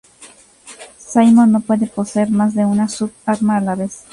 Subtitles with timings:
[0.97, 4.03] Simon no puede poseer más de una sub-arma a la vez.